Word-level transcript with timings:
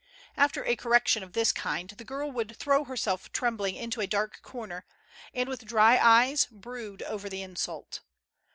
After 0.35 0.65
a 0.65 0.75
correction 0.75 1.21
of 1.21 1.33
this 1.33 1.51
kind, 1.51 1.87
the 1.91 2.03
girl 2.03 2.31
would 2.31 2.57
throw 2.57 2.85
herself 2.85 3.31
trembling 3.31 3.75
into 3.75 4.01
a 4.01 4.07
dark 4.07 4.41
corner, 4.41 4.83
and, 5.31 5.47
with 5.47 5.63
dry 5.65 5.99
eyes, 6.01 6.47
brood 6.49 7.03
over 7.03 7.29
the 7.29 7.43
insult. 7.43 7.99